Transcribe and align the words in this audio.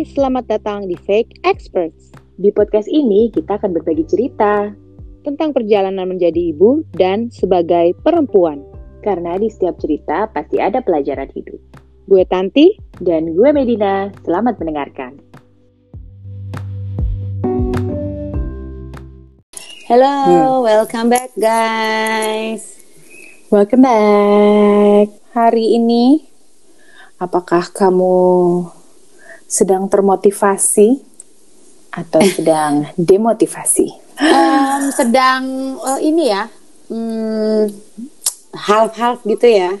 Hai, 0.00 0.08
selamat 0.16 0.48
datang 0.48 0.88
di 0.88 0.96
Fake 0.96 1.44
Experts. 1.44 2.08
Di 2.40 2.48
podcast 2.56 2.88
ini 2.88 3.28
kita 3.28 3.60
akan 3.60 3.76
berbagi 3.76 4.08
cerita 4.08 4.72
tentang 5.28 5.52
perjalanan 5.52 6.08
menjadi 6.08 6.56
ibu 6.56 6.80
dan 6.96 7.28
sebagai 7.28 7.92
perempuan. 8.00 8.64
Karena 9.04 9.36
di 9.36 9.52
setiap 9.52 9.76
cerita 9.76 10.24
pasti 10.32 10.56
ada 10.56 10.80
pelajaran 10.80 11.28
hidup. 11.36 11.60
Gue 12.08 12.24
Tanti 12.24 12.80
dan 13.04 13.36
gue 13.36 13.52
Medina. 13.52 14.08
Selamat 14.24 14.56
mendengarkan. 14.56 15.20
Hello, 19.84 20.16
hmm. 20.24 20.64
welcome 20.64 21.12
back 21.12 21.28
guys. 21.36 22.80
Welcome 23.52 23.84
back. 23.84 25.12
Hari 25.36 25.76
ini 25.76 26.24
apakah 27.20 27.68
kamu 27.68 28.79
sedang 29.50 29.90
termotivasi 29.90 31.02
atau 31.90 32.22
sedang 32.22 32.86
demotivasi? 32.94 33.90
Um, 34.22 34.94
sedang 34.94 35.42
uh, 35.82 35.98
ini 35.98 36.30
ya, 36.30 36.46
hmm, 36.86 37.66
half-half 38.54 39.26
gitu 39.26 39.46
ya. 39.50 39.74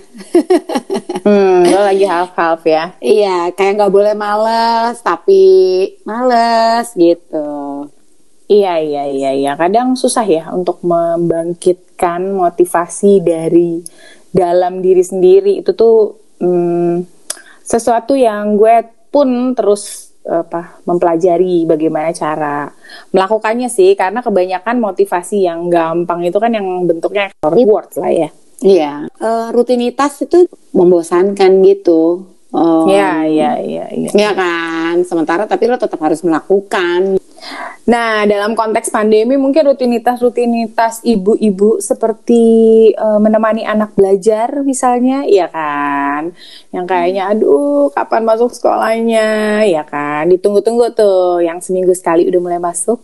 hmm, 1.26 1.70
lo 1.70 1.80
lagi 1.86 2.02
half-half 2.02 2.66
ya? 2.66 2.98
Iya, 2.98 3.54
kayak 3.54 3.78
nggak 3.78 3.94
boleh 3.94 4.14
males, 4.18 4.98
tapi 5.06 5.42
males 6.02 6.90
gitu. 6.98 7.86
Iya, 8.50 8.82
iya, 8.82 9.02
iya, 9.06 9.30
iya. 9.30 9.52
Kadang 9.54 9.94
susah 9.94 10.26
ya 10.26 10.50
untuk 10.50 10.82
membangkitkan 10.82 12.34
motivasi 12.34 13.22
dari 13.22 13.78
dalam 14.34 14.82
diri 14.82 15.06
sendiri. 15.06 15.62
Itu 15.62 15.78
tuh 15.78 16.18
hmm, 16.42 17.06
sesuatu 17.62 18.18
yang 18.18 18.58
gue 18.58 18.99
pun 19.10 19.52
terus 19.58 20.10
apa 20.20 20.78
mempelajari 20.84 21.64
bagaimana 21.64 22.12
cara 22.12 22.68
melakukannya 23.10 23.72
sih 23.72 23.96
karena 23.96 24.20
kebanyakan 24.20 24.76
motivasi 24.76 25.48
yang 25.48 25.72
gampang 25.72 26.22
itu 26.28 26.36
kan 26.36 26.52
yang 26.52 26.86
bentuknya 26.86 27.32
reward 27.42 27.90
lah 27.96 28.12
ya. 28.12 28.30
Iya, 28.60 29.08
uh, 29.08 29.48
rutinitas 29.56 30.20
itu 30.20 30.44
membosankan 30.76 31.64
gitu. 31.64 32.28
Iya, 32.50 33.30
iya, 33.30 33.50
iya, 33.62 33.84
iya. 33.94 34.10
Iya 34.10 34.30
kan, 34.34 35.06
sementara 35.06 35.46
tapi 35.46 35.70
lo 35.70 35.78
tetap 35.78 36.02
harus 36.02 36.18
melakukan. 36.26 37.22
Nah, 37.86 38.26
dalam 38.26 38.58
konteks 38.58 38.90
pandemi 38.90 39.38
mungkin 39.38 39.70
rutinitas-rutinitas 39.70 41.06
ibu-ibu 41.06 41.78
seperti 41.78 42.42
uh, 42.98 43.22
menemani 43.22 43.62
anak 43.62 43.94
belajar 43.94 44.66
misalnya, 44.66 45.22
ya 45.30 45.46
kan? 45.46 46.34
Yang 46.74 46.86
kayaknya 46.90 47.22
aduh, 47.30 47.94
kapan 47.94 48.26
masuk 48.26 48.50
sekolahnya, 48.50 49.62
ya 49.70 49.86
kan? 49.86 50.26
Ditunggu-tunggu 50.28 50.90
tuh 50.92 51.40
yang 51.42 51.62
seminggu 51.62 51.94
sekali 51.94 52.26
udah 52.26 52.40
mulai 52.42 52.60
masuk. 52.60 52.98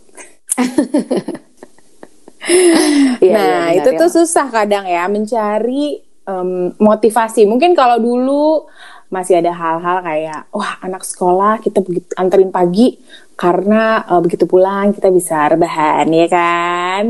ya, 3.23 3.35
nah, 3.35 3.63
ya, 3.71 3.79
itu 3.79 3.89
ya. 3.95 3.99
tuh 3.99 4.09
susah 4.11 4.47
kadang 4.51 4.85
ya 4.87 5.07
mencari 5.07 6.03
um, 6.27 6.75
motivasi. 6.77 7.47
Mungkin 7.47 7.73
kalau 7.73 7.97
dulu 7.97 8.67
masih 9.07 9.39
ada 9.39 9.55
hal-hal 9.55 10.03
kayak 10.03 10.41
wah 10.51 10.75
anak 10.83 11.07
sekolah 11.07 11.63
kita 11.63 11.79
begitu 11.79 12.11
anterin 12.19 12.51
pagi 12.51 12.99
karena 13.37 14.01
uh, 14.09 14.19
begitu 14.19 14.49
pulang 14.49 14.91
kita 14.91 15.13
bisa 15.13 15.45
rebahan 15.47 16.09
ya 16.09 16.27
kan? 16.27 17.03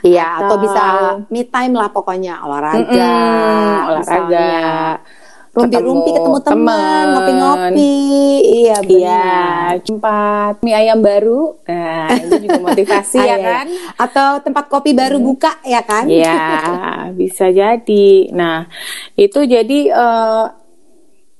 Iya 0.00 0.40
atau, 0.40 0.56
atau 0.56 0.56
bisa 0.64 0.82
me 1.28 1.44
time 1.44 1.76
lah 1.76 1.92
pokoknya 1.92 2.40
olahraga 2.40 2.88
mm 2.88 3.88
olahraga. 3.92 4.50
rumpi-rumpi 5.54 6.10
ketemu, 6.18 6.38
teman 6.42 7.04
ngopi-ngopi. 7.14 7.94
Iya 8.42 8.76
benar 8.82 8.90
iya 8.90 9.78
tempat 9.86 10.54
mie 10.66 10.74
ayam 10.74 10.98
baru. 10.98 11.62
Nah 11.70 12.10
itu 12.18 12.34
juga 12.42 12.58
motivasi 12.58 13.20
ya 13.30 13.38
kan? 13.38 13.66
Atau 13.94 14.42
tempat 14.42 14.66
kopi 14.66 14.98
baru 14.98 15.22
hmm. 15.22 15.26
buka 15.30 15.62
ya 15.62 15.86
kan? 15.86 16.10
Iya 16.10 16.42
bisa 17.20 17.54
jadi. 17.54 18.34
Nah 18.34 18.66
itu 19.14 19.46
jadi 19.46 19.94
uh, 19.94 20.63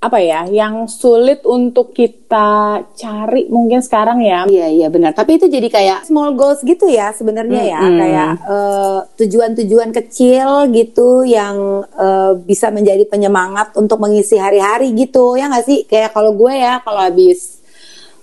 apa 0.04 0.20
ya 0.20 0.44
yang 0.52 0.84
sulit 0.84 1.40
untuk 1.48 1.96
kita 1.96 2.84
cari 2.92 3.48
mungkin 3.48 3.80
sekarang 3.80 4.20
ya. 4.20 4.44
Iya 4.44 4.68
iya 4.68 4.88
benar. 4.92 5.16
Tapi 5.16 5.40
itu 5.40 5.48
jadi 5.48 5.64
kayak 5.72 6.04
small 6.04 6.36
goals 6.36 6.60
gitu 6.60 6.84
ya 6.92 7.16
sebenarnya 7.16 7.62
hmm, 7.64 7.72
ya. 7.72 7.80
Hmm. 7.80 7.96
kayak 7.96 8.32
uh, 8.44 8.98
tujuan-tujuan 9.16 9.90
kecil 9.96 10.68
gitu 10.76 11.24
yang 11.24 11.88
uh, 11.96 12.36
bisa 12.36 12.68
menjadi 12.68 13.08
penyemangat 13.08 13.72
untuk 13.80 13.96
mengisi 13.96 14.36
hari-hari 14.36 14.92
gitu. 14.92 15.40
Ya 15.40 15.48
nggak 15.48 15.64
sih? 15.64 15.88
Kayak 15.88 16.12
kalau 16.12 16.36
gue 16.36 16.52
ya 16.52 16.84
kalau 16.84 17.00
habis 17.00 17.64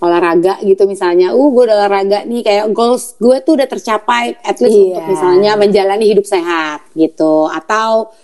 olahraga 0.02 0.58
gitu 0.66 0.86
misalnya, 0.86 1.30
uh 1.34 1.48
gue 1.50 1.62
udah 1.66 1.76
olahraga 1.82 2.22
nih. 2.22 2.46
Kayak 2.46 2.70
goals 2.70 3.18
gue 3.18 3.42
tuh 3.42 3.58
udah 3.58 3.66
tercapai 3.66 4.38
at 4.38 4.62
least 4.62 4.78
iya. 4.78 4.86
untuk 4.86 5.18
misalnya 5.18 5.58
menjalani 5.58 6.06
hidup 6.06 6.26
sehat 6.30 6.86
gitu. 6.94 7.50
Atau 7.50 8.14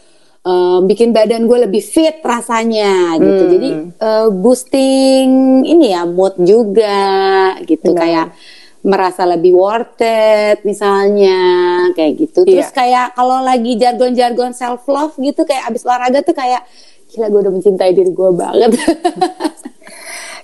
um, 0.49 0.81
bikin 0.89 1.13
badan 1.13 1.45
gue 1.45 1.69
lebih 1.69 1.85
fit 1.85 2.25
rasanya 2.25 3.21
gitu. 3.21 3.43
Hmm. 3.45 3.53
Jadi 3.53 3.69
uh, 4.01 4.29
boosting 4.33 5.29
ini 5.69 5.93
ya 5.93 6.09
mood 6.09 6.41
juga 6.41 7.55
gitu 7.69 7.93
Benar. 7.93 8.01
kayak 8.01 8.27
merasa 8.79 9.27
lebih 9.27 9.53
worth 9.53 10.01
it 10.01 10.65
misalnya 10.65 11.39
kayak 11.93 12.13
gitu. 12.17 12.49
Terus 12.49 12.73
yeah. 12.73 12.75
kayak 12.75 13.07
kalau 13.13 13.45
lagi 13.45 13.77
jargon-jargon 13.77 14.57
self 14.57 14.89
love 14.89 15.13
gitu 15.21 15.45
kayak 15.45 15.69
abis 15.69 15.85
olahraga 15.85 16.25
tuh 16.25 16.33
kayak 16.33 16.65
gila 17.13 17.29
gue 17.29 17.41
udah 17.45 17.53
mencintai 17.53 17.93
diri 17.93 18.13
gue 18.13 18.31
banget. 18.33 18.71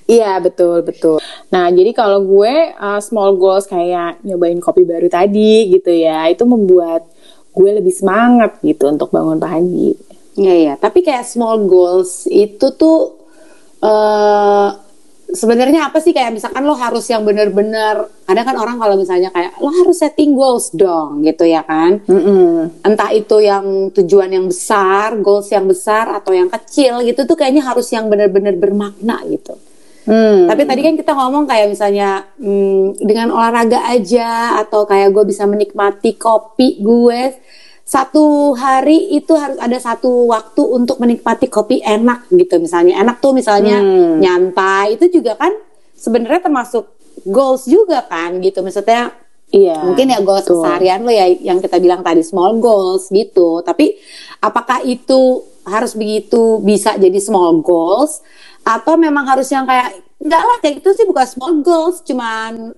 Iya 0.05 0.37
betul 0.37 0.85
betul. 0.85 1.17
Nah 1.49 1.73
jadi 1.73 1.97
kalau 1.97 2.21
gue 2.29 2.77
uh, 2.77 3.01
small 3.01 3.41
goals 3.41 3.65
kayak 3.65 4.21
nyobain 4.21 4.61
kopi 4.61 4.85
baru 4.85 5.09
tadi 5.09 5.73
gitu 5.73 5.89
ya 5.89 6.29
itu 6.29 6.45
membuat 6.45 7.09
gue 7.55 7.71
lebih 7.71 7.95
semangat 7.95 8.59
gitu 8.61 8.91
untuk 8.91 9.15
bangun 9.15 9.39
pagi. 9.39 9.95
Iya 10.35 10.55
iya, 10.55 10.75
tapi 10.75 11.07
kayak 11.07 11.23
small 11.23 11.71
goals 11.71 12.27
itu 12.27 12.75
tuh 12.75 13.15
uh, 13.79 14.69
sebenarnya 15.35 15.91
apa 15.91 15.99
sih 15.99 16.15
kayak 16.15 16.39
misalkan 16.39 16.63
lo 16.63 16.79
harus 16.79 17.07
yang 17.11 17.27
bener-bener 17.27 18.07
ada 18.25 18.41
kan 18.47 18.55
orang 18.55 18.79
kalau 18.79 18.95
misalnya 18.95 19.35
kayak 19.35 19.59
lo 19.59 19.69
harus 19.75 19.99
setting 19.99 20.39
goals 20.39 20.71
dong 20.71 21.27
gitu 21.27 21.43
ya 21.43 21.67
kan 21.67 21.99
mm 22.07 22.21
-hmm. 22.23 22.55
entah 22.87 23.11
itu 23.11 23.43
yang 23.43 23.91
tujuan 23.91 24.31
yang 24.31 24.47
besar 24.47 25.19
goals 25.19 25.51
yang 25.51 25.67
besar 25.67 26.15
atau 26.15 26.31
yang 26.31 26.47
kecil 26.47 27.03
gitu 27.03 27.27
tuh 27.27 27.35
kayaknya 27.35 27.67
harus 27.67 27.91
yang 27.91 28.07
bener-bener 28.07 28.55
bermakna 28.55 29.27
gitu 29.27 29.59
Hmm. 30.05 30.45
Tapi 30.49 30.63
tadi 30.69 30.81
kan 30.85 30.95
kita 31.01 31.13
ngomong 31.17 31.49
kayak 31.49 31.73
misalnya 31.73 32.29
hmm, 32.37 33.01
dengan 33.01 33.33
olahraga 33.33 33.89
aja 33.89 34.61
atau 34.61 34.85
kayak 34.85 35.17
gue 35.17 35.25
bisa 35.25 35.49
menikmati 35.49 36.21
kopi 36.21 36.81
gue 36.85 37.33
satu 37.85 38.57
hari 38.57 39.13
itu 39.13 39.37
harus 39.37 39.61
ada 39.61 39.77
satu 39.77 40.29
waktu 40.33 40.63
untuk 40.65 40.97
menikmati 41.05 41.53
kopi 41.53 41.85
enak 41.85 42.33
gitu 42.33 42.57
misalnya 42.57 42.97
enak 43.01 43.21
tuh 43.21 43.37
misalnya 43.37 43.77
hmm. 43.77 44.25
nyantai 44.25 44.97
itu 44.97 45.21
juga 45.21 45.37
kan 45.37 45.53
sebenarnya 45.93 46.49
termasuk 46.49 46.89
goals 47.29 47.69
juga 47.69 48.05
kan 48.09 48.41
gitu 48.41 48.65
maksudnya 48.65 49.13
Iya. 49.55 49.87
Mungkin 49.87 50.11
ya 50.11 50.19
goals 50.19 50.51
betul. 50.51 50.67
keseharian 50.67 51.07
lo 51.07 51.15
ya 51.15 51.31
yang 51.31 51.63
kita 51.63 51.79
bilang 51.79 52.03
tadi 52.03 52.27
small 52.27 52.59
goals 52.59 53.07
gitu. 53.15 53.63
Tapi 53.63 53.95
apakah 54.43 54.83
itu 54.83 55.47
harus 55.63 55.95
begitu 55.95 56.59
bisa 56.59 56.99
jadi 56.99 57.17
small 57.23 57.63
goals 57.63 58.19
atau 58.65 58.97
memang 58.97 59.29
harus 59.29 59.49
yang 59.53 59.69
kayak 59.69 60.01
enggak 60.17 60.41
lah 60.41 60.57
kayak 60.65 60.81
itu 60.81 60.91
sih 60.97 61.05
bukan 61.05 61.27
small 61.29 61.55
goals 61.61 62.01
cuman 62.01 62.73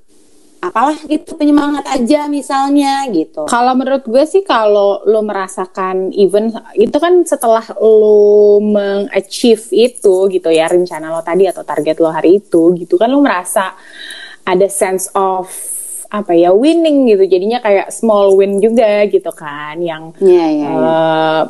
apalah 0.59 0.99
gitu 1.07 1.39
penyemangat 1.39 1.87
aja 1.87 2.27
misalnya 2.27 3.07
gitu. 3.13 3.47
Kalau 3.47 3.77
menurut 3.79 4.03
gue 4.03 4.25
sih 4.27 4.43
kalau 4.43 5.05
lo 5.07 5.23
merasakan 5.23 6.11
even 6.17 6.51
itu 6.75 6.97
kan 6.99 7.23
setelah 7.23 7.63
lo 7.79 8.59
mengachieve 8.59 9.63
itu 9.71 10.27
gitu 10.33 10.49
ya 10.51 10.67
rencana 10.67 11.13
lo 11.15 11.23
tadi 11.23 11.47
atau 11.47 11.63
target 11.63 12.03
lo 12.03 12.11
hari 12.11 12.43
itu 12.43 12.75
gitu 12.75 12.99
kan 12.99 13.13
lo 13.13 13.23
merasa 13.23 13.77
ada 14.43 14.67
sense 14.67 15.07
of 15.15 15.47
apa 16.07 16.33
ya 16.39 16.55
winning 16.55 17.11
gitu 17.11 17.27
jadinya 17.27 17.59
kayak 17.59 17.91
small 17.91 18.35
win 18.39 18.63
juga 18.63 19.05
gitu 19.11 19.31
kan 19.35 19.75
yang 19.83 20.15
yeah, 20.23 20.49
yeah, 20.51 20.73
yeah. 20.73 20.75
Uh, 20.79 21.43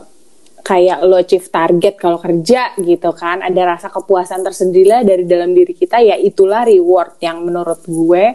kayak 0.66 0.98
lo 1.06 1.14
achieve 1.14 1.46
target 1.46 1.94
kalau 1.94 2.18
kerja 2.18 2.74
gitu 2.82 3.14
kan. 3.14 3.38
Ada 3.46 3.62
rasa 3.78 3.88
kepuasan 3.94 4.42
tersendiri 4.42 5.06
dari 5.06 5.22
dalam 5.22 5.54
diri 5.54 5.70
kita 5.70 6.02
ya 6.02 6.18
itulah 6.18 6.66
reward 6.66 7.22
yang 7.22 7.46
menurut 7.46 7.86
gue 7.86 8.34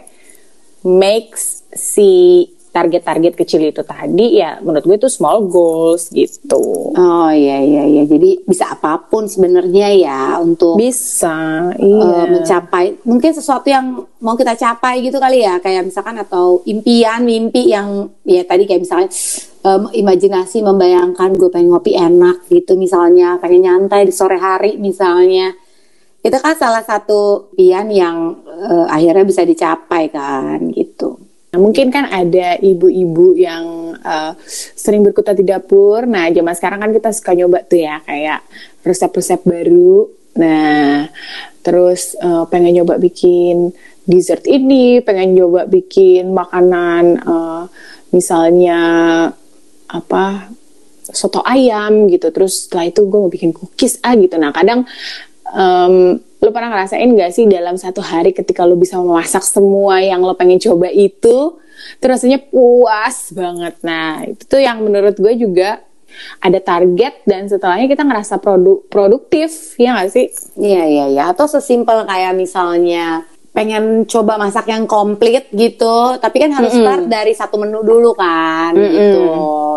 makes 0.88 1.68
si 1.76 2.48
target-target 2.72 3.36
kecil 3.36 3.68
itu 3.68 3.84
tadi 3.84 4.40
ya 4.40 4.56
menurut 4.64 4.88
gue 4.88 4.96
itu 4.96 5.10
small 5.12 5.44
goals 5.44 6.08
gitu. 6.08 6.96
Oh 6.96 7.28
iya 7.28 7.60
iya 7.60 7.84
iya. 7.84 8.02
Jadi 8.08 8.48
bisa 8.48 8.72
apa 8.72 8.96
pun 8.96 9.28
sebenarnya 9.28 9.92
ya 9.92 10.22
untuk 10.40 10.80
bisa 10.80 11.68
iya. 11.76 12.24
Uh, 12.24 12.26
mencapai 12.32 12.96
mungkin 13.04 13.36
sesuatu 13.36 13.68
yang 13.68 14.00
mau 14.24 14.34
kita 14.34 14.56
capai 14.56 15.04
gitu 15.04 15.20
kali 15.20 15.44
ya 15.44 15.60
kayak 15.60 15.92
misalkan 15.92 16.16
atau 16.16 16.64
impian 16.64 17.20
mimpi 17.28 17.68
yang 17.68 18.08
ya 18.24 18.40
tadi 18.48 18.64
kayak 18.64 18.88
misalnya 18.88 19.12
um, 19.68 19.92
imajinasi 19.92 20.64
membayangkan 20.64 21.36
gue 21.36 21.52
pengen 21.52 21.76
ngopi 21.76 21.92
enak 21.92 22.48
gitu 22.48 22.80
misalnya 22.80 23.36
pengen 23.36 23.68
nyantai 23.68 24.08
di 24.08 24.14
sore 24.16 24.40
hari 24.40 24.80
misalnya 24.80 25.52
itu 26.22 26.38
kan 26.38 26.54
salah 26.54 26.86
satu 26.86 27.52
pian 27.58 27.90
yang 27.90 28.46
uh, 28.46 28.86
akhirnya 28.86 29.26
bisa 29.26 29.42
dicapai 29.42 30.06
kan 30.08 30.70
gitu. 30.70 31.31
Nah, 31.52 31.60
mungkin 31.60 31.92
kan 31.92 32.08
ada 32.08 32.56
ibu-ibu 32.56 33.36
yang 33.36 33.92
uh, 34.00 34.32
sering 34.72 35.04
berkutat 35.04 35.36
di 35.36 35.44
dapur. 35.44 36.08
Nah, 36.08 36.32
zaman 36.32 36.56
sekarang 36.56 36.80
kan 36.80 36.96
kita 36.96 37.12
suka 37.12 37.36
nyoba 37.36 37.60
tuh 37.68 37.76
ya 37.76 38.00
kayak 38.08 38.40
resep-resep 38.80 39.44
baru. 39.44 40.08
Nah, 40.40 41.12
terus 41.60 42.16
uh, 42.24 42.48
pengen 42.48 42.80
nyoba 42.80 42.96
bikin 42.96 43.68
dessert 44.08 44.48
ini, 44.48 45.04
pengen 45.04 45.36
nyoba 45.36 45.68
bikin 45.68 46.32
makanan 46.32 47.20
uh, 47.20 47.68
misalnya 48.16 48.80
apa 49.92 50.48
soto 51.04 51.44
ayam 51.44 52.08
gitu. 52.08 52.32
Terus 52.32 52.64
setelah 52.64 52.88
itu 52.88 53.04
gue 53.04 53.18
mau 53.20 53.28
bikin 53.28 53.52
cookies 53.52 54.00
ah 54.00 54.16
gitu. 54.16 54.40
Nah, 54.40 54.56
kadang 54.56 54.88
um, 55.52 56.16
lo 56.42 56.50
pernah 56.50 56.74
ngerasain 56.74 57.06
gak 57.14 57.30
sih 57.30 57.46
dalam 57.46 57.78
satu 57.78 58.02
hari 58.02 58.34
ketika 58.34 58.66
lo 58.66 58.74
bisa 58.74 58.98
memasak 58.98 59.46
semua 59.46 60.02
yang 60.02 60.18
lo 60.26 60.34
pengen 60.34 60.58
coba 60.58 60.90
itu 60.90 61.62
terus 62.02 62.18
rasanya 62.18 62.42
puas 62.42 63.30
banget 63.30 63.74
nah 63.86 64.26
itu 64.26 64.42
tuh 64.50 64.58
yang 64.58 64.82
menurut 64.82 65.14
gue 65.14 65.34
juga 65.38 65.78
ada 66.42 66.60
target 66.60 67.24
dan 67.24 67.48
setelahnya 67.48 67.88
kita 67.88 68.04
ngerasa 68.04 68.42
produk 68.42 68.82
produktif 68.90 69.78
ya 69.78 69.94
gak 70.02 70.10
sih 70.10 70.26
iya 70.58 70.84
iya 70.84 71.04
iya 71.08 71.22
atau 71.30 71.46
sesimpel 71.46 72.04
kayak 72.04 72.34
misalnya 72.34 73.22
pengen 73.52 74.08
coba 74.08 74.40
masak 74.40 74.72
yang 74.72 74.88
komplit 74.88 75.46
gitu 75.52 76.16
tapi 76.16 76.40
kan 76.40 76.56
harus 76.56 76.72
mm 76.72 76.80
-hmm. 76.80 76.88
start 76.88 77.04
dari 77.06 77.32
satu 77.36 77.60
menu 77.60 77.84
dulu 77.84 78.16
kan 78.16 78.72
mm 78.72 78.80
-hmm. 78.80 78.92
gitu 78.96 79.24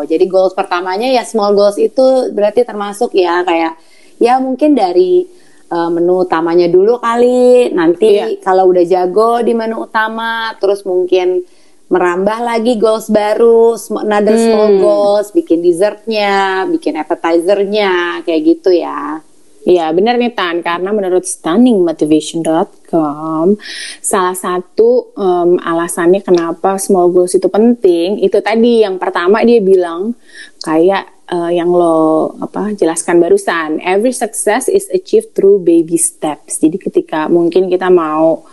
jadi 0.08 0.26
goals 0.32 0.56
pertamanya 0.56 1.12
ya 1.12 1.28
small 1.28 1.52
goals 1.52 1.76
itu 1.76 2.32
berarti 2.32 2.64
termasuk 2.64 3.12
ya 3.12 3.44
kayak 3.44 3.76
ya 4.18 4.40
mungkin 4.40 4.80
dari 4.80 5.28
uh, 5.70 5.90
menu 5.90 6.26
utamanya 6.26 6.68
dulu 6.70 7.00
kali. 7.00 7.72
Nanti 7.74 8.20
iya. 8.20 8.28
kalau 8.42 8.70
udah 8.70 8.86
jago 8.86 9.42
di 9.42 9.54
menu 9.54 9.86
utama, 9.86 10.54
terus 10.60 10.84
mungkin 10.84 11.46
merambah 11.86 12.42
lagi 12.42 12.82
goals 12.82 13.14
baru, 13.14 13.78
another 14.02 14.34
hmm. 14.34 14.46
small 14.50 14.70
goals, 14.82 15.30
bikin 15.32 15.62
dessertnya, 15.62 16.66
bikin 16.66 16.98
appetizernya, 16.98 18.26
kayak 18.26 18.42
gitu 18.42 18.74
ya. 18.74 19.22
Iya 19.66 19.90
benar 19.98 20.22
nih 20.22 20.38
Tan, 20.38 20.62
karena 20.62 20.94
menurut 20.94 21.26
stunningmotivation.com 21.26 23.58
salah 23.98 24.38
satu 24.38 25.10
um, 25.18 25.58
alasannya 25.58 26.22
kenapa 26.22 26.78
small 26.78 27.10
goals 27.10 27.34
itu 27.34 27.50
penting 27.50 28.22
itu 28.22 28.38
tadi 28.46 28.86
yang 28.86 29.02
pertama 29.02 29.42
dia 29.42 29.58
bilang 29.66 30.14
kayak 30.62 31.15
uh, 31.32 31.52
yang 31.52 31.70
lo 31.70 32.34
apa 32.42 32.74
jelaskan 32.78 33.18
barusan. 33.22 33.82
Every 33.82 34.14
success 34.14 34.70
is 34.70 34.90
achieved 34.94 35.34
through 35.34 35.64
baby 35.64 35.98
steps. 35.98 36.62
Jadi 36.62 36.78
ketika 36.78 37.26
mungkin 37.32 37.70
kita 37.72 37.90
mau 37.90 38.46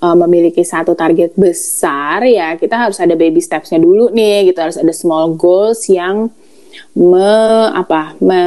uh, 0.00 0.16
memiliki 0.26 0.64
satu 0.64 0.96
target 0.96 1.36
besar 1.36 2.24
ya 2.24 2.56
kita 2.56 2.88
harus 2.88 3.00
ada 3.00 3.12
baby 3.18 3.40
stepsnya 3.42 3.80
dulu 3.80 4.12
nih. 4.12 4.52
Gitu 4.52 4.58
harus 4.60 4.78
ada 4.80 4.92
small 4.92 5.36
goals 5.36 5.88
yang 5.92 6.32
me 6.96 7.32
apa 7.72 8.16
me 8.20 8.44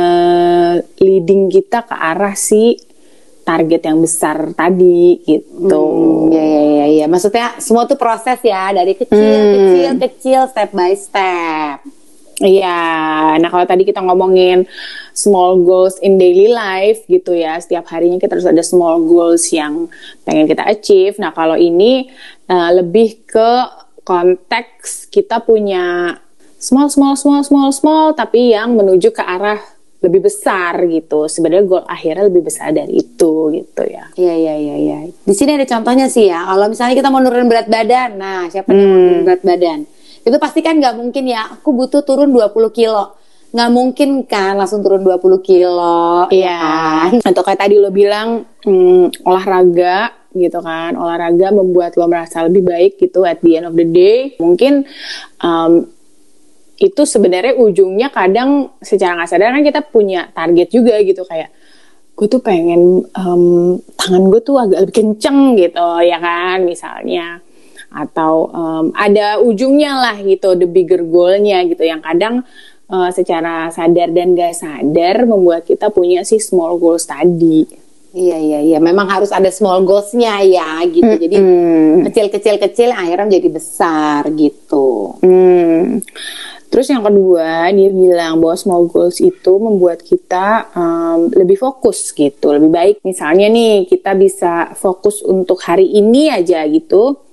leading 1.02 1.50
kita 1.50 1.86
ke 1.86 1.96
arah 1.98 2.38
si 2.38 2.78
target 3.42 3.82
yang 3.82 3.98
besar 3.98 4.54
tadi 4.54 5.26
gitu. 5.26 5.86
Hmm, 6.30 6.30
ya 6.30 6.46
ya 6.46 6.62
ya 6.62 6.86
ya. 7.02 7.06
Maksudnya 7.10 7.58
semua 7.58 7.90
tuh 7.90 7.98
proses 7.98 8.38
ya 8.46 8.70
dari 8.70 8.94
kecil 8.94 9.18
hmm. 9.18 9.54
kecil 9.58 9.90
kecil 9.98 10.42
step 10.54 10.70
by 10.70 10.94
step. 10.94 11.99
Iya, 12.40 13.36
nah 13.36 13.50
kalau 13.52 13.68
tadi 13.68 13.84
kita 13.84 14.00
ngomongin 14.00 14.64
small 15.12 15.60
goals 15.60 16.00
in 16.00 16.16
daily 16.16 16.48
life 16.48 17.04
gitu 17.12 17.36
ya, 17.36 17.60
setiap 17.60 17.92
harinya 17.92 18.16
kita 18.16 18.40
harus 18.40 18.48
ada 18.48 18.64
small 18.64 19.04
goals 19.04 19.52
yang 19.52 19.92
pengen 20.24 20.48
kita 20.48 20.64
achieve. 20.64 21.20
Nah 21.20 21.36
kalau 21.36 21.60
ini 21.60 22.08
uh, 22.48 22.72
lebih 22.80 23.28
ke 23.28 23.52
konteks 24.08 25.12
kita 25.12 25.44
punya 25.44 26.16
small, 26.56 26.88
small, 26.88 27.20
small, 27.20 27.44
small, 27.44 27.70
small, 27.76 28.16
tapi 28.16 28.56
yang 28.56 28.72
menuju 28.72 29.12
ke 29.12 29.20
arah 29.20 29.60
lebih 30.00 30.32
besar 30.32 30.80
gitu. 30.88 31.28
Sebenarnya 31.28 31.68
goal 31.68 31.84
akhirnya 31.84 32.32
lebih 32.32 32.48
besar 32.48 32.72
dari 32.72 33.04
itu 33.04 33.52
gitu 33.52 33.84
ya. 33.84 34.08
Iya 34.16 34.34
iya 34.36 34.54
iya 34.56 34.76
iya. 34.80 34.98
Di 35.12 35.36
sini 35.36 35.60
ada 35.60 35.68
contohnya 35.68 36.08
sih 36.08 36.32
ya. 36.32 36.48
Kalau 36.48 36.72
misalnya 36.72 36.96
kita 36.96 37.12
mau 37.12 37.20
nurunin 37.20 37.52
berat 37.52 37.68
badan, 37.68 38.16
nah 38.16 38.48
siapa 38.48 38.72
hmm. 38.72 38.80
yang 38.80 38.88
mau 38.88 38.96
nurunin 38.96 39.26
berat 39.28 39.44
badan? 39.44 39.80
Itu 40.24 40.38
pasti 40.40 40.60
kan 40.60 40.78
nggak 40.78 40.96
mungkin 40.96 41.24
ya. 41.30 41.48
Aku 41.60 41.72
butuh 41.72 42.04
turun 42.04 42.32
20 42.32 42.72
kilo. 42.76 43.18
Nggak 43.50 43.72
mungkin 43.74 44.10
kan 44.30 44.54
langsung 44.60 44.86
turun 44.86 45.02
20 45.02 45.42
kilo 45.42 46.30
ya 46.30 46.38
iya. 46.38 46.60
kan? 47.10 47.34
atau 47.34 47.42
kayak 47.42 47.66
tadi 47.66 47.82
lo 47.82 47.90
bilang 47.90 48.46
hmm, 48.62 49.26
olahraga 49.26 50.14
gitu 50.38 50.60
kan. 50.62 50.94
Olahraga 50.94 51.50
membuat 51.50 51.98
lo 51.98 52.06
merasa 52.06 52.46
lebih 52.46 52.66
baik 52.68 53.02
gitu 53.02 53.26
at 53.26 53.42
the 53.42 53.58
end 53.58 53.66
of 53.66 53.74
the 53.74 53.88
day. 53.88 54.38
Mungkin 54.38 54.86
um, 55.42 55.88
itu 56.80 57.02
sebenarnya 57.04 57.60
ujungnya 57.60 58.08
kadang 58.14 58.72
secara 58.80 59.20
nggak 59.20 59.30
sadar 59.30 59.52
kan 59.52 59.66
kita 59.66 59.82
punya 59.84 60.30
target 60.30 60.70
juga 60.70 60.96
gitu. 61.02 61.26
Kayak 61.26 61.50
gue 62.20 62.28
tuh 62.28 62.44
pengen 62.44 63.08
um, 63.16 63.80
tangan 63.96 64.28
gue 64.28 64.42
tuh 64.44 64.60
agak 64.60 64.84
lebih 64.84 64.96
kenceng 65.00 65.56
gitu 65.56 66.04
ya 66.04 66.20
kan 66.20 66.68
misalnya 66.68 67.40
atau 67.90 68.50
um, 68.54 68.86
ada 68.94 69.42
ujungnya 69.42 69.98
lah 69.98 70.18
gitu 70.22 70.54
the 70.54 70.70
bigger 70.70 71.02
goalnya 71.02 71.66
gitu 71.66 71.82
yang 71.82 72.00
kadang 72.06 72.46
uh, 72.90 73.10
secara 73.14 73.70
sadar 73.74 74.10
dan 74.14 74.34
gak 74.34 74.58
sadar 74.58 75.26
membuat 75.26 75.66
kita 75.66 75.94
punya 75.94 76.26
si 76.26 76.42
small 76.42 76.78
goals 76.78 77.06
tadi. 77.10 77.90
Iya 78.10 78.38
iya 78.42 78.60
iya, 78.66 78.78
memang 78.82 79.06
harus 79.06 79.30
ada 79.30 79.54
small 79.54 79.86
goalsnya 79.86 80.42
ya 80.42 80.82
gitu. 80.90 81.06
Mm 81.06 81.14
-hmm. 81.14 81.22
Jadi 81.22 81.38
kecil 82.10 82.26
kecil 82.34 82.56
kecil 82.58 82.90
akhirnya 82.90 83.30
menjadi 83.30 83.50
besar 83.54 84.26
gitu. 84.34 85.14
Mm. 85.22 86.02
Terus 86.70 86.90
yang 86.90 87.06
kedua 87.06 87.70
dia 87.70 87.90
bilang 87.90 88.42
bahwa 88.42 88.58
small 88.58 88.90
goals 88.90 89.22
itu 89.22 89.54
membuat 89.62 90.02
kita 90.02 90.74
um, 90.74 91.30
lebih 91.34 91.58
fokus 91.62 92.10
gitu, 92.14 92.50
lebih 92.50 92.70
baik. 92.74 92.96
Misalnya 93.06 93.46
nih 93.50 93.86
kita 93.86 94.18
bisa 94.18 94.74
fokus 94.74 95.22
untuk 95.22 95.62
hari 95.62 95.86
ini 95.86 96.34
aja 96.34 96.66
gitu 96.66 97.29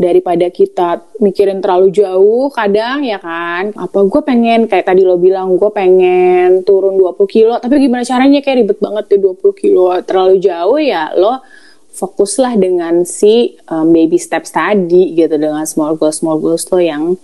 daripada 0.00 0.48
kita 0.48 1.04
mikirin 1.20 1.60
terlalu 1.60 1.92
jauh 1.92 2.48
kadang 2.48 3.04
ya 3.04 3.20
kan? 3.20 3.76
Apa 3.76 4.08
gue 4.08 4.20
pengen 4.24 4.64
kayak 4.64 4.88
tadi 4.88 5.04
lo 5.04 5.20
bilang 5.20 5.60
gue 5.60 5.68
pengen 5.68 6.64
turun 6.64 6.96
20 6.96 7.20
kilo 7.28 7.54
tapi 7.60 7.76
gimana 7.84 8.00
caranya? 8.00 8.40
Kayak 8.40 8.56
ribet 8.64 8.78
banget 8.80 9.04
deh 9.12 9.20
20 9.20 9.60
kilo. 9.60 9.92
Terlalu 10.00 10.40
jauh 10.40 10.80
ya 10.80 11.12
lo 11.12 11.44
fokuslah 11.92 12.56
dengan 12.56 13.04
si 13.04 13.60
um, 13.68 13.92
baby 13.92 14.16
steps 14.16 14.56
tadi 14.56 15.12
gitu 15.12 15.36
dengan 15.36 15.68
small 15.68 16.00
goals 16.00 16.24
small 16.24 16.40
goals 16.40 16.64
lo 16.72 16.80
yang 16.80 17.20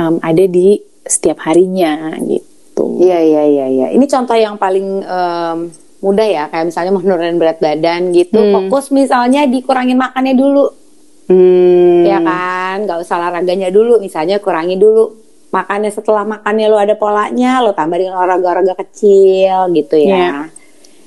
um, 0.00 0.16
ada 0.24 0.44
di 0.48 0.80
setiap 1.04 1.44
harinya 1.44 2.16
gitu. 2.24 3.04
Iya 3.04 3.20
iya 3.20 3.42
iya 3.44 3.66
iya. 3.68 3.86
Ini 3.92 4.04
contoh 4.08 4.32
yang 4.32 4.56
paling 4.56 5.04
um, 5.04 5.58
mudah 6.00 6.24
ya 6.24 6.44
kayak 6.48 6.72
misalnya 6.72 6.92
menurunin 6.96 7.36
berat 7.36 7.60
badan 7.60 8.16
gitu. 8.16 8.40
Hmm. 8.40 8.72
fokus 8.72 8.88
misalnya 8.88 9.44
dikurangin 9.44 10.00
makannya 10.00 10.32
dulu 10.32 10.85
Hmm. 11.26 12.06
Ya 12.06 12.22
kan, 12.22 12.86
nggak 12.86 13.02
usah 13.02 13.18
olahraganya 13.18 13.74
dulu, 13.74 13.98
misalnya 13.98 14.38
kurangi 14.38 14.78
dulu 14.78 15.26
makannya 15.50 15.90
setelah 15.90 16.22
makannya 16.26 16.66
lo 16.70 16.78
ada 16.78 16.94
polanya, 16.94 17.62
lo 17.62 17.74
tambah 17.74 17.98
dengan 17.98 18.18
olahraga-olahraga 18.18 18.74
kecil 18.86 19.70
gitu 19.74 19.96
ya. 19.98 20.10
Yeah. 20.10 20.40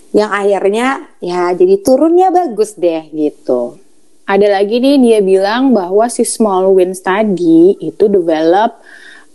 Yang 0.09 0.31
akhirnya 0.33 0.87
ya 1.21 1.53
jadi 1.53 1.75
turunnya 1.85 2.33
bagus 2.33 2.75
deh 2.75 3.07
gitu. 3.13 3.77
Ada 4.29 4.61
lagi 4.61 4.77
nih 4.77 4.97
dia 5.01 5.19
bilang 5.25 5.73
bahwa 5.73 6.05
si 6.05 6.21
small 6.21 6.69
wins 6.73 7.01
tadi 7.01 7.77
itu 7.81 8.05
develop 8.05 8.77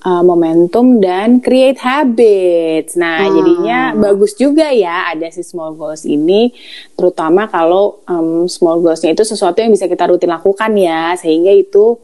uh, 0.04 0.22
momentum 0.22 1.00
dan 1.00 1.40
create 1.40 1.80
habits. 1.80 2.94
Nah, 2.94 3.24
hmm. 3.24 3.32
jadinya 3.34 3.78
bagus 3.96 4.36
juga 4.36 4.68
ya 4.70 5.10
ada 5.10 5.26
si 5.32 5.40
small 5.40 5.74
goals 5.74 6.04
ini, 6.04 6.52
terutama 6.94 7.48
kalau 7.48 8.04
um, 8.06 8.46
small 8.46 8.84
goalsnya 8.84 9.16
itu 9.16 9.24
sesuatu 9.24 9.64
yang 9.64 9.72
bisa 9.72 9.88
kita 9.88 10.06
rutin 10.06 10.30
lakukan 10.30 10.70
ya, 10.76 11.16
sehingga 11.16 11.50
itu 11.50 11.96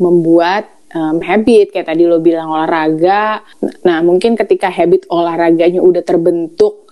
membuat 0.00 0.66
um, 0.96 1.20
habit 1.20 1.70
kayak 1.70 1.92
tadi 1.92 2.08
lo 2.08 2.18
bilang 2.18 2.50
olahraga. 2.50 3.44
Nah, 3.84 4.00
mungkin 4.00 4.34
ketika 4.34 4.72
habit 4.72 5.06
olahraganya 5.12 5.84
udah 5.84 6.02
terbentuk, 6.02 6.90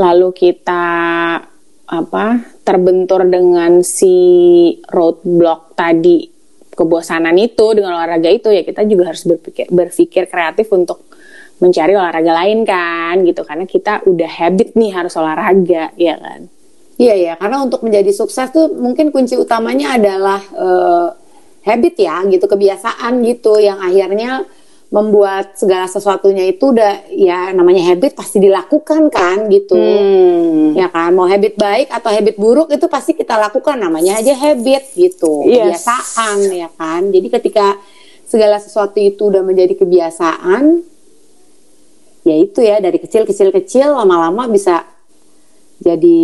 lalu 0.00 0.34
kita 0.34 0.84
apa 1.84 2.26
terbentur 2.64 3.28
dengan 3.28 3.84
si 3.84 4.16
roadblock 4.88 5.76
tadi 5.76 6.33
kebosanan 6.74 7.34
itu 7.38 7.72
dengan 7.72 7.96
olahraga 7.96 8.28
itu 8.28 8.50
ya 8.50 8.66
kita 8.66 8.82
juga 8.84 9.14
harus 9.14 9.22
berpikir 9.24 9.70
berpikir 9.70 10.26
kreatif 10.26 10.68
untuk 10.74 11.06
mencari 11.62 11.94
olahraga 11.94 12.32
lain 12.34 12.66
kan 12.66 13.22
gitu. 13.22 13.46
Karena 13.46 13.64
kita 13.64 14.02
udah 14.04 14.30
habit 14.30 14.74
nih 14.74 14.90
harus 14.92 15.14
olahraga 15.14 15.94
ya 15.94 16.18
kan? 16.18 16.50
Iya 16.94 17.14
ya 17.14 17.32
karena 17.34 17.62
untuk 17.62 17.82
menjadi 17.82 18.10
sukses 18.14 18.54
tuh 18.54 18.70
mungkin 18.70 19.10
kunci 19.10 19.34
utamanya 19.34 19.98
adalah 19.98 20.40
uh, 20.54 21.08
habit 21.66 21.94
ya 21.98 22.22
gitu. 22.26 22.44
Kebiasaan 22.46 23.22
gitu 23.22 23.58
yang 23.62 23.78
akhirnya 23.78 24.46
membuat 24.88 25.58
segala 25.58 25.84
sesuatunya 25.84 26.46
itu 26.46 26.70
udah 26.70 27.08
ya 27.10 27.50
namanya 27.50 27.82
habit 27.88 28.14
pasti 28.14 28.38
dilakukan 28.38 29.08
kan 29.08 29.48
gitu 29.48 29.74
Hmm. 29.74 30.72
ya 30.72 30.86
kan 30.86 31.10
mau 31.10 31.26
habit 31.26 31.54
baik 31.54 31.88
atau 31.88 32.08
habit 32.08 32.36
buruk 32.36 32.68
itu 32.68 32.86
pasti 32.86 33.12
kita 33.12 33.34
lakukan 33.34 33.74
namanya 33.74 34.18
aja 34.18 34.32
habit 34.32 34.94
gitu 34.94 35.44
Yes. 35.44 35.82
kebiasaan 35.82 36.38
ya 36.48 36.68
kan 36.70 37.10
jadi 37.10 37.26
ketika 37.32 37.74
segala 38.24 38.58
sesuatu 38.58 38.96
itu 38.96 39.28
udah 39.28 39.42
menjadi 39.42 39.74
kebiasaan 39.74 40.82
ya 42.22 42.34
itu 42.38 42.60
ya 42.60 42.78
dari 42.78 42.96
kecil 42.96 43.24
kecil 43.24 43.50
kecil 43.50 43.92
lama-lama 43.92 44.46
bisa 44.46 44.86
jadi 45.76 46.20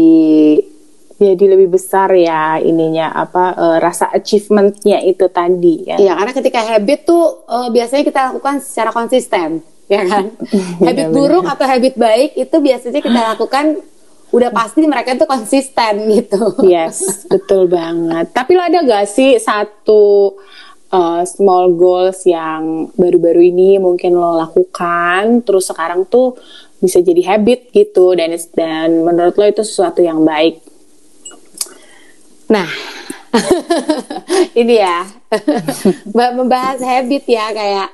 Jadi 1.20 1.44
lebih 1.52 1.68
besar 1.76 2.08
ya 2.16 2.56
ininya 2.56 3.12
apa 3.12 3.52
eh, 3.52 3.76
rasa 3.76 4.08
achievementnya 4.08 5.04
itu 5.04 5.28
tadi 5.28 5.84
kan. 5.84 6.00
Iya, 6.00 6.16
karena 6.16 6.32
ketika 6.32 6.60
habit 6.64 7.00
tuh 7.04 7.44
eh, 7.44 7.68
biasanya 7.68 8.04
kita 8.08 8.20
lakukan 8.32 8.64
secara 8.64 8.88
konsisten, 8.88 9.60
ya 9.84 10.00
kan? 10.08 10.32
habit 10.88 11.12
Benar-benar. 11.12 11.12
buruk 11.12 11.44
atau 11.44 11.66
habit 11.68 11.94
baik 12.00 12.30
itu 12.40 12.56
biasanya 12.56 13.00
kita 13.04 13.20
lakukan 13.36 13.84
udah 14.30 14.50
pasti 14.54 14.86
mereka 14.86 15.12
itu 15.12 15.26
konsisten 15.28 15.92
gitu. 16.16 16.40
Yes, 16.64 17.28
betul 17.28 17.68
banget. 17.68 18.32
Tapi 18.32 18.56
lo 18.56 18.64
ada 18.64 18.80
gak 18.80 19.04
sih 19.04 19.36
satu 19.36 20.34
uh, 20.88 21.22
small 21.28 21.74
goals 21.76 22.24
yang 22.24 22.88
baru-baru 22.96 23.44
ini 23.44 23.76
mungkin 23.76 24.16
lo 24.16 24.40
lakukan, 24.40 25.44
terus 25.44 25.68
sekarang 25.68 26.08
tuh 26.08 26.38
bisa 26.80 27.04
jadi 27.04 27.36
habit 27.36 27.76
gitu 27.76 28.16
dan 28.16 28.32
dan 28.56 29.04
menurut 29.04 29.36
lo 29.36 29.44
itu 29.44 29.60
sesuatu 29.60 30.00
yang 30.00 30.24
baik. 30.24 30.69
Nah, 32.50 32.66
ini 34.60 34.82
ya 34.82 35.06
Mbak 36.14 36.30
membahas 36.34 36.78
habit 36.82 37.24
ya 37.30 37.54
kayak, 37.54 37.88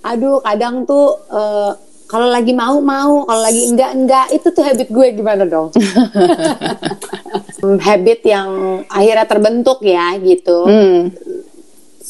aduh 0.00 0.40
kadang 0.40 0.88
tuh 0.88 1.20
eh, 1.28 1.72
kalau 2.08 2.26
lagi 2.32 2.56
mau 2.56 2.80
mau, 2.80 3.28
kalau 3.28 3.42
lagi 3.44 3.70
enggak 3.70 3.92
enggak 3.92 4.26
itu 4.32 4.48
tuh 4.50 4.64
habit 4.64 4.88
gue 4.88 5.06
gimana 5.14 5.44
dong? 5.44 5.68
habit 7.86 8.20
yang 8.24 8.82
akhirnya 8.88 9.26
terbentuk 9.28 9.84
ya 9.84 10.16
gitu. 10.18 10.64
Hmm. 10.64 11.12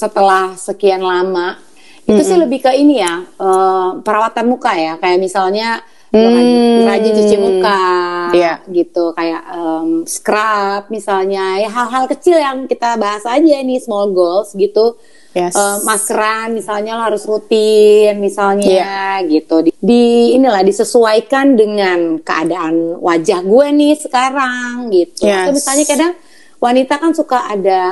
setelah 0.01 0.57
sekian 0.57 1.05
lama 1.05 1.61
itu 2.09 2.25
sih 2.25 2.33
lebih 2.33 2.65
ke 2.65 2.73
ini 2.73 3.05
ya 3.05 3.21
eh, 3.21 3.89
perawatan 4.01 4.49
muka 4.49 4.73
ya 4.73 4.97
kayak 4.97 5.21
misalnya 5.21 5.85
Hmm. 6.11 6.83
rajin 6.85 7.15
cuci 7.15 7.37
muka 7.39 7.83
Iya. 8.31 8.55
gitu 8.67 9.11
kayak 9.11 9.43
em, 9.49 9.89
scrub 10.05 10.87
misalnya 10.89 11.59
ya 11.59 11.67
hal-hal 11.67 12.07
kecil 12.07 12.35
yang 12.35 12.67
kita 12.67 12.95
bahas 12.95 13.23
aja 13.23 13.57
nih 13.59 13.79
small 13.79 14.11
goals 14.11 14.51
gitu 14.53 14.99
Yes. 15.31 15.55
Eh, 15.55 15.79
maskeran 15.87 16.59
misalnya 16.59 16.99
lo 16.99 17.07
harus 17.07 17.23
rutin 17.23 18.19
misalnya 18.19 18.67
Iya. 18.67 19.31
gitu 19.31 19.63
di, 19.63 19.71
di 19.73 20.05
inilah 20.35 20.67
disesuaikan 20.67 21.55
dengan 21.55 22.19
keadaan 22.19 22.99
wajah 22.99 23.39
gue 23.41 23.67
nih 23.71 23.95
sekarang 23.97 24.91
gitu 24.91 25.31
atau 25.31 25.55
Yes. 25.55 25.55
misalnya 25.55 25.85
kadang 25.87 26.13
wanita 26.59 26.95
kan 26.99 27.15
suka 27.15 27.47
ada 27.47 27.83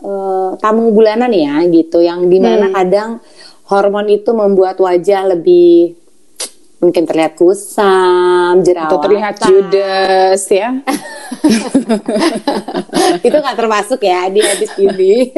eh, 0.00 0.50
tamu 0.56 0.88
bulanan 0.88 1.28
ya 1.28 1.60
gitu 1.68 2.00
yang 2.00 2.32
di 2.32 2.40
mana 2.40 2.72
kadang 2.72 3.20
hormon 3.68 4.08
itu 4.08 4.32
membuat 4.32 4.80
wajah 4.80 5.36
lebih 5.36 5.92
mungkin 6.86 7.02
terlihat 7.02 7.34
kusam 7.34 8.62
jerawatan. 8.62 8.94
Atau 8.94 9.02
terlihat 9.02 9.34
judes 9.42 10.42
ya. 10.46 10.70
itu 13.26 13.36
nggak 13.36 13.58
termasuk 13.58 14.00
ya 14.06 14.30
di 14.30 14.38
habis 14.38 14.70
ini 14.78 15.34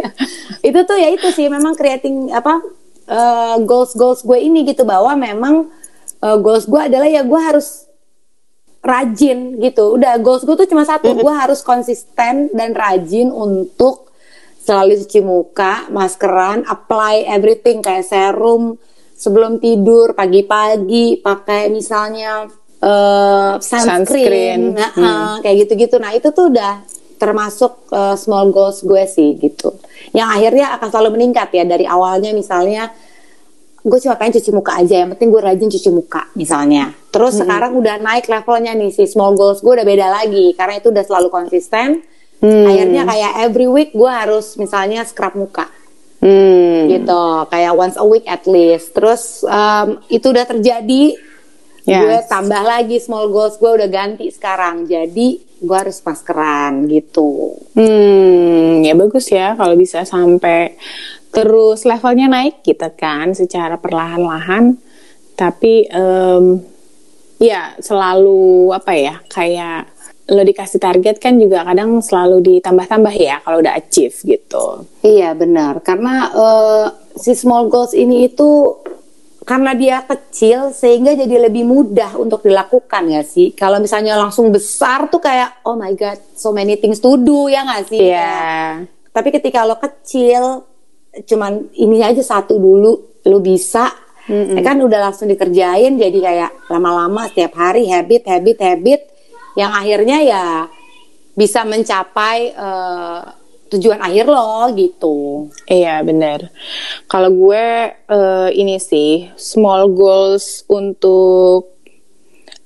itu 0.60 0.78
tuh 0.84 1.00
ya 1.00 1.08
itu 1.08 1.32
sih 1.32 1.48
memang 1.48 1.72
creating 1.72 2.28
apa 2.28 2.60
goals 3.64 3.96
goals 3.96 4.20
gue 4.20 4.36
ini 4.36 4.68
gitu 4.68 4.84
bahwa 4.84 5.16
memang 5.16 5.72
eh, 6.20 6.38
goals 6.38 6.68
gue 6.68 6.76
adalah 6.76 7.08
ya 7.08 7.24
gue 7.24 7.40
harus 7.40 7.88
rajin 8.84 9.58
gitu. 9.58 9.98
Udah 9.98 10.20
goals 10.22 10.46
gue 10.46 10.54
tuh 10.54 10.68
cuma 10.68 10.86
satu 10.86 11.16
gue 11.16 11.34
harus 11.34 11.64
konsisten 11.64 12.52
dan 12.54 12.70
rajin 12.76 13.32
untuk 13.32 14.12
selalu 14.62 15.00
cuci 15.00 15.24
muka 15.24 15.88
maskeran 15.88 16.60
apply 16.68 17.24
everything 17.24 17.80
kayak 17.80 18.04
serum 18.04 18.76
sebelum 19.18 19.58
tidur 19.58 20.14
pagi-pagi 20.14 21.18
pakai 21.18 21.66
misalnya 21.74 22.46
eh, 22.78 23.52
Sunscreen. 23.58 24.06
sunscreen, 24.06 24.60
Nah, 24.78 24.90
eh, 24.94 25.34
kayak 25.42 25.56
gitu-gitu. 25.66 25.98
Nah 25.98 26.14
itu 26.14 26.30
tuh 26.30 26.54
udah 26.54 26.86
termasuk 27.18 27.90
eh, 27.90 28.14
small 28.14 28.54
goals 28.54 28.86
gue 28.86 29.02
sih 29.10 29.34
gitu. 29.42 29.74
Yang 30.14 30.28
akhirnya 30.38 30.66
akan 30.78 30.88
selalu 30.94 31.10
meningkat 31.18 31.50
ya 31.50 31.66
dari 31.66 31.82
awalnya 31.84 32.30
misalnya 32.30 32.94
gue 33.78 33.98
cuma 34.02 34.18
pengen 34.18 34.38
cuci 34.38 34.50
muka 34.52 34.74
aja 34.74 35.06
yang 35.06 35.10
penting 35.14 35.30
gue 35.34 35.42
rajin 35.42 35.66
cuci 35.66 35.90
muka 35.90 36.30
misalnya. 36.38 36.94
Terus 37.10 37.42
sekarang 37.42 37.74
udah 37.74 37.98
naik 37.98 38.30
levelnya 38.30 38.78
nih 38.78 38.94
si 38.94 39.10
small 39.10 39.34
goals 39.34 39.58
gue 39.58 39.74
udah 39.74 39.86
beda 39.86 40.06
lagi 40.14 40.54
karena 40.54 40.78
itu 40.78 40.94
udah 40.94 41.02
selalu 41.02 41.28
konsisten. 41.34 42.06
Akhirnya 42.38 43.02
kayak 43.02 43.32
every 43.50 43.66
week 43.66 43.90
gue 43.90 44.06
harus 44.06 44.54
misalnya 44.54 45.02
scrub 45.02 45.34
muka 45.34 45.66
Hmm. 46.18 46.90
gitu 46.90 47.22
kayak 47.46 47.78
once 47.78 47.94
a 47.94 48.02
week 48.02 48.26
at 48.26 48.42
least 48.44 48.90
terus 48.90 49.46
um, 49.46 50.02
itu 50.10 50.28
udah 50.28 50.46
terjadi 50.46 51.14
Yes. 51.88 52.04
gue 52.04 52.16
tambah 52.28 52.62
lagi 52.68 53.00
small 53.00 53.32
goals 53.32 53.56
gue 53.56 53.64
udah 53.64 53.88
ganti 53.88 54.28
sekarang 54.28 54.84
jadi 54.84 55.28
gue 55.40 55.72
harus 55.72 56.04
maskeran 56.04 56.84
gitu 56.84 57.56
Hmm, 57.72 58.84
ya 58.84 58.92
bagus 58.92 59.32
ya 59.32 59.56
kalau 59.56 59.72
bisa 59.72 60.04
sampai 60.04 60.76
terus 61.32 61.88
levelnya 61.88 62.28
naik 62.28 62.60
gitu 62.60 62.88
kan 62.92 63.32
secara 63.32 63.76
perlahan-lahan. 63.76 64.76
Tapi 65.32 65.86
em, 65.88 66.60
ya 67.38 67.72
selalu 67.78 68.74
apa 68.74 68.92
ya 68.92 69.14
kayak 69.30 69.86
lo 70.28 70.42
dikasih 70.42 70.76
target 70.76 71.16
kan 71.16 71.36
juga 71.36 71.64
kadang 71.64 71.98
selalu 71.98 72.60
ditambah-tambah 72.60 73.14
ya 73.14 73.40
kalau 73.40 73.58
udah 73.58 73.74
achieve 73.74 74.12
gitu. 74.14 74.84
Iya 75.00 75.32
benar, 75.32 75.80
karena 75.80 76.14
eh, 76.28 76.86
si 77.16 77.32
small 77.32 77.66
goals 77.66 77.92
ini 77.92 78.28
itu 78.28 78.76
karena 79.42 79.72
dia 79.72 80.04
kecil 80.04 80.76
sehingga 80.76 81.16
jadi 81.16 81.48
lebih 81.48 81.64
mudah 81.64 82.20
untuk 82.20 82.44
dilakukan 82.44 83.08
ya 83.08 83.24
sih. 83.24 83.56
Kalau 83.56 83.80
misalnya 83.80 84.12
langsung 84.14 84.52
besar 84.52 85.08
tuh 85.08 85.18
kayak 85.18 85.64
oh 85.64 85.72
my 85.72 85.92
god, 85.92 86.20
so 86.36 86.52
many 86.52 86.76
things 86.76 87.00
to 87.00 87.16
do 87.16 87.48
ya 87.48 87.64
nggak 87.64 87.84
sih? 87.88 88.12
Iya. 88.12 88.20
Kayak- 88.20 88.76
Tapi 89.08 89.28
ketika 89.32 89.64
lo 89.64 89.80
kecil, 89.80 90.62
cuman 91.24 91.72
ini 91.74 92.04
aja 92.04 92.20
satu 92.20 92.54
dulu 92.54 92.92
lo 93.24 93.38
bisa, 93.40 93.88
ya 94.28 94.60
kan 94.60 94.76
udah 94.78 95.00
langsung 95.02 95.26
dikerjain 95.26 95.96
jadi 95.96 96.18
kayak 96.20 96.50
lama-lama 96.68 97.26
setiap 97.26 97.56
hari 97.56 97.88
habit, 97.88 98.28
habit, 98.28 98.60
habit, 98.60 99.00
yang 99.58 99.74
akhirnya 99.74 100.18
ya 100.22 100.46
bisa 101.34 101.66
mencapai 101.66 102.54
eh, 102.54 103.20
tujuan 103.74 103.98
akhir 103.98 104.30
lo 104.30 104.70
gitu. 104.78 105.50
Iya 105.66 106.00
bener. 106.06 106.54
Kalau 107.10 107.34
gue 107.34 107.66
eh, 107.90 108.48
ini 108.54 108.78
sih 108.78 109.26
small 109.34 109.90
goals 109.90 110.62
untuk 110.70 111.74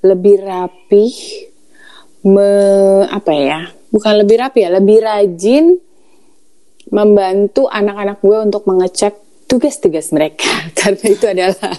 lebih 0.05 0.45
rapih, 0.45 1.13
me 2.29 2.51
apa 3.09 3.33
ya? 3.33 3.59
Bukan 3.89 4.13
lebih 4.21 4.41
rapi 4.41 4.65
ya, 4.65 4.69
lebih 4.73 5.01
rajin 5.01 5.77
membantu 6.93 7.65
anak-anak 7.69 8.21
gue 8.21 8.37
untuk 8.41 8.63
mengecek 8.69 9.13
tugas-tugas 9.49 10.09
mereka 10.13 10.49
karena 10.79 11.05
itu 11.09 11.25
adalah 11.25 11.73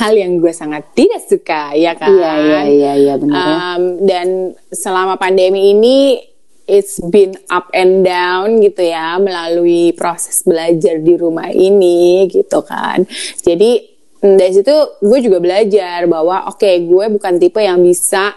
hal 0.00 0.12
yang 0.14 0.40
gue 0.40 0.52
sangat 0.52 0.92
tidak 0.96 1.22
suka 1.24 1.72
ya 1.76 1.92
kan. 1.96 2.12
Iya, 2.12 2.32
iya, 2.40 2.60
iya, 2.68 2.92
iya, 2.96 3.14
benar 3.18 3.36
ya. 3.36 3.56
Um, 3.56 3.82
dan 4.04 4.28
selama 4.72 5.16
pandemi 5.20 5.72
ini 5.72 6.20
it's 6.64 6.96
been 7.12 7.36
up 7.52 7.68
and 7.76 8.04
down 8.04 8.60
gitu 8.64 8.84
ya 8.84 9.20
melalui 9.20 9.92
proses 9.92 10.40
belajar 10.44 11.00
di 11.00 11.14
rumah 11.16 11.52
ini 11.52 12.24
gitu 12.28 12.64
kan. 12.64 13.04
Jadi 13.44 13.94
dari 14.24 14.52
situ 14.56 14.72
gue 15.04 15.18
juga 15.20 15.38
belajar 15.40 16.08
bahwa 16.08 16.48
oke 16.48 16.70
gue 16.88 17.04
bukan 17.20 17.36
tipe 17.36 17.60
yang 17.60 17.84
bisa 17.84 18.32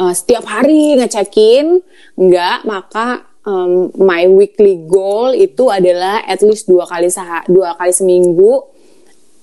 uh, 0.00 0.12
setiap 0.16 0.48
hari 0.48 0.96
ngecekin, 0.96 1.84
enggak 2.16 2.64
maka 2.64 3.28
um, 3.44 3.92
my 4.00 4.24
weekly 4.24 4.80
goal 4.88 5.36
itu 5.36 5.68
adalah 5.68 6.24
at 6.24 6.40
least 6.40 6.64
dua 6.64 6.88
kali 6.88 7.12
seha 7.12 7.44
dua 7.44 7.76
kali 7.76 7.92
seminggu 7.92 8.64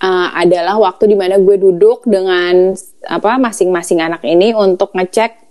uh, 0.01 0.29
adalah 0.33 0.77
waktu 0.77 1.11
di 1.11 1.15
mana 1.17 1.37
gue 1.41 1.57
duduk 1.57 2.05
dengan 2.05 2.73
apa 3.07 3.37
masing-masing 3.41 4.01
anak 4.03 4.21
ini 4.25 4.53
untuk 4.53 4.91
ngecek 4.93 5.47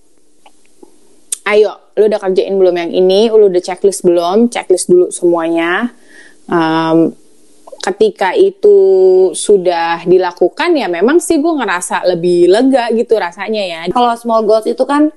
ayo 1.47 1.87
lu 1.97 2.13
udah 2.13 2.21
kerjain 2.21 2.55
belum 2.59 2.77
yang 2.77 2.93
ini? 2.93 3.31
Lu 3.33 3.49
udah 3.49 3.63
checklist 3.63 4.05
belum? 4.05 4.53
Checklist 4.53 4.93
dulu 4.93 5.09
semuanya. 5.09 5.95
Um, 6.47 7.17
ketika 7.87 8.35
itu 8.35 8.79
sudah 9.31 10.03
dilakukan 10.03 10.75
ya 10.75 10.91
memang 10.91 11.23
sih 11.23 11.39
gue 11.39 11.55
ngerasa 11.55 12.03
lebih 12.11 12.51
lega 12.51 12.91
gitu 12.93 13.17
rasanya 13.17 13.63
ya. 13.63 13.81
Kalau 13.89 14.13
small 14.19 14.43
goals 14.45 14.67
itu 14.67 14.83
kan 14.85 15.09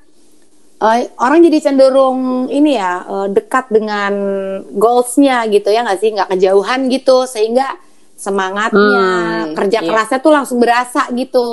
eh, 0.79 1.09
orang 1.17 1.41
jadi 1.43 1.69
cenderung 1.69 2.47
ini 2.47 2.77
ya 2.77 3.03
eh, 3.03 3.27
dekat 3.33 3.73
dengan 3.73 4.13
goalsnya 4.71 5.49
gitu 5.49 5.67
ya 5.73 5.83
nggak 5.83 5.99
sih? 5.99 6.13
Nggak 6.13 6.29
kejauhan 6.37 6.87
gitu 6.93 7.25
sehingga 7.25 7.75
semangatnya, 8.19 9.07
Hmm, 9.47 9.55
kerja 9.55 9.79
iya. 9.79 9.87
kerasnya 9.87 10.19
tuh 10.19 10.33
langsung 10.35 10.59
berasa 10.59 11.07
gitu. 11.11 11.47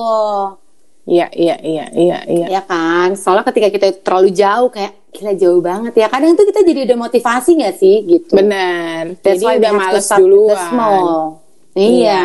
Iya, 1.07 1.31
iya, 1.31 1.55
iya, 1.63 1.87
iya, 1.95 2.19
iya. 2.27 2.47
Ya 2.51 2.63
kan? 2.63 3.15
Soalnya 3.15 3.47
ketika 3.47 3.71
kita 3.71 3.87
terlalu 4.03 4.35
jauh 4.35 4.67
kayak 4.69 4.91
gila 5.15 5.33
jauh 5.33 5.63
banget 5.63 5.95
ya. 5.95 6.11
Kadang 6.11 6.35
tuh 6.35 6.43
kita 6.45 6.67
jadi 6.67 6.83
udah 6.83 6.99
motivasi 7.01 7.63
gak 7.63 7.79
sih 7.79 8.03
gitu. 8.03 8.35
That's 8.35 9.39
Jadi 9.39 9.63
udah 9.63 9.73
males 9.73 10.09
duluan. 10.11 10.59
small. 10.67 11.07
Iya. 11.77 12.25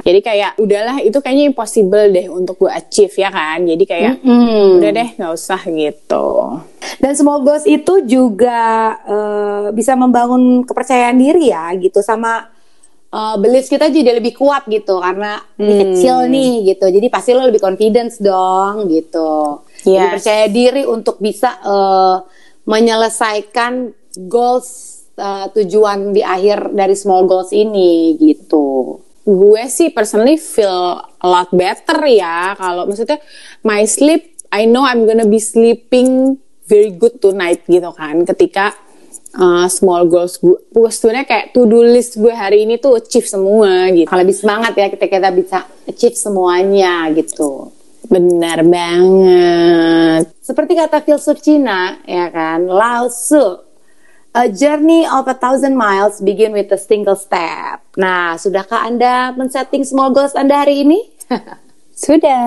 Jadi 0.00 0.20
kayak 0.22 0.50
udahlah 0.56 1.02
itu 1.02 1.18
kayaknya 1.18 1.50
impossible 1.50 2.06
deh 2.08 2.30
untuk 2.30 2.54
gue 2.56 2.70
achieve 2.70 3.12
ya 3.12 3.28
kan. 3.28 3.58
Jadi 3.60 3.84
kayak 3.84 4.22
Mm-mm. 4.22 4.78
udah 4.78 4.90
deh 4.94 5.08
nggak 5.12 5.32
usah 5.34 5.60
gitu. 5.66 6.26
Dan 6.96 7.12
small 7.12 7.42
goals 7.42 7.66
itu 7.66 8.00
juga 8.06 8.94
eh, 9.04 9.66
bisa 9.74 9.92
membangun 9.92 10.62
kepercayaan 10.62 11.18
diri 11.18 11.50
ya 11.50 11.68
gitu 11.74 11.98
sama 12.00 12.46
eh, 13.08 13.36
beliefs 13.36 13.68
kita 13.68 13.86
jadi 13.86 14.18
lebih 14.18 14.34
kuat 14.34 14.66
gitu 14.66 14.98
karena 14.98 15.38
Hmm. 15.56 15.68
kecil 15.70 16.26
nih 16.26 16.52
gitu. 16.68 16.86
Jadi 16.86 17.06
pasti 17.06 17.30
lo 17.32 17.44
lebih 17.44 17.58
confidence 17.58 18.18
dong 18.18 18.86
gitu. 18.86 19.62
Lebih 19.84 19.98
Yes. 20.02 20.12
percaya 20.18 20.46
diri 20.48 20.82
untuk 20.82 21.16
bisa 21.18 21.56
eh, 21.58 22.16
menyelesaikan 22.66 23.72
goals 24.26 24.68
eh, 25.16 25.46
tujuan 25.50 26.12
di 26.12 26.20
akhir 26.20 26.70
dari 26.70 26.92
small 26.92 27.24
goals 27.24 27.48
ini 27.50 28.14
gitu. 28.16 29.00
Gue 29.22 29.66
sih 29.66 29.90
personally 29.90 30.36
feel 30.36 30.92
a 31.02 31.26
lot 31.26 31.50
better 31.50 31.98
ya 32.04 32.54
kalau 32.54 32.86
maksudnya 32.86 33.18
my 33.62 33.82
sleep 33.82 34.22
I 34.52 34.62
know 34.64 34.84
I'm 34.84 35.02
gonna 35.02 35.26
be 35.26 35.42
sleeping 35.42 36.38
very 36.64 36.92
good 36.92 37.18
tonight 37.18 37.66
gitu 37.66 37.90
kan 37.90 38.22
ketika 38.24 38.76
uh, 39.36 39.68
small 39.68 40.08
goals 40.08 40.40
gue 40.40 40.90
sebenarnya 40.90 41.26
kayak 41.28 41.46
to 41.52 41.68
do 41.68 41.84
list 41.84 42.16
gue 42.16 42.32
hari 42.32 42.64
ini 42.64 42.80
tuh 42.80 42.96
achieve 42.98 43.28
semua 43.28 43.92
gitu 43.92 44.08
Kalau 44.08 44.24
lebih 44.24 44.36
semangat 44.36 44.72
ya 44.74 44.88
kita 44.88 45.06
kita 45.06 45.30
bisa 45.30 45.58
achieve 45.86 46.16
semuanya 46.16 47.06
gitu. 47.12 47.70
benar 48.06 48.62
banget 48.62 50.30
Seperti 50.38 50.78
kata 50.78 51.02
filsuf 51.02 51.42
Cina, 51.42 51.98
ya 52.06 52.30
kan, 52.30 52.70
Lao 52.70 53.10
Tzu, 53.10 53.66
A 54.36 54.52
journey 54.52 55.08
of 55.08 55.24
a 55.26 55.32
thousand 55.32 55.80
miles 55.80 56.20
begin 56.20 56.52
with 56.52 56.68
a 56.68 56.76
single 56.76 57.16
step. 57.16 57.80
Nah, 57.96 58.36
sudahkah 58.36 58.84
Anda 58.84 59.32
men-setting 59.32 59.80
small 59.80 60.12
goals 60.12 60.36
Anda 60.36 60.60
hari 60.60 60.84
ini? 60.84 61.00
sudah 62.04 62.44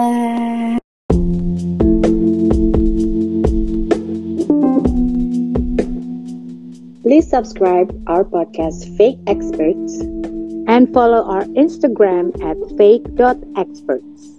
Please 7.09 7.27
subscribe 7.27 7.89
our 8.05 8.23
podcast 8.23 8.95
Fake 8.95 9.17
Experts 9.25 10.01
and 10.69 10.93
follow 10.93 11.23
our 11.23 11.41
Instagram 11.57 12.29
at 12.45 12.55
fake.experts. 12.77 14.29